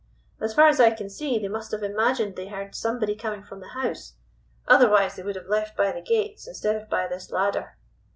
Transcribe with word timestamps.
As 0.41 0.55
far 0.55 0.67
as 0.67 0.79
I 0.79 0.89
can 0.89 1.11
see 1.11 1.37
they 1.37 1.47
must 1.47 1.69
have 1.71 1.83
imagined 1.83 2.35
they 2.35 2.47
heard 2.47 2.73
somebody 2.73 3.13
coming 3.15 3.43
from 3.43 3.59
the 3.59 3.77
house, 3.79 4.15
otherwise 4.67 5.15
they 5.15 5.21
would 5.21 5.35
have 5.35 5.45
left 5.45 5.77
by 5.77 5.91
the 5.91 6.01
gates 6.01 6.47
instead 6.47 6.75
of 6.75 6.89
by 6.89 7.05
this 7.07 7.29
ladder." 7.29 7.77